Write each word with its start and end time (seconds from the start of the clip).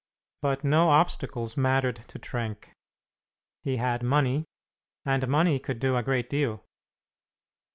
But 0.41 0.63
no 0.63 0.89
obstacles 0.89 1.55
mattered 1.55 1.97
to 2.07 2.17
Trenck. 2.17 2.73
He 3.61 3.77
had 3.77 4.01
money, 4.01 4.45
and 5.05 5.27
money 5.27 5.59
could 5.59 5.77
do 5.77 5.95
a 5.95 6.01
great 6.01 6.27
deal. 6.27 6.65